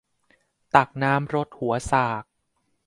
[0.75, 2.23] ตักน้ำรดหัวสาก